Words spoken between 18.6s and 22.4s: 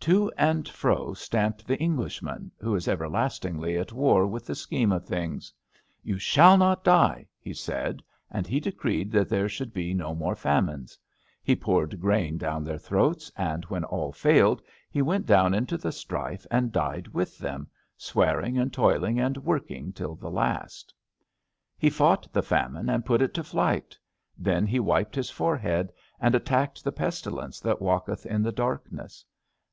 toiling, and working till the last. NEW BROOMS 87 He fought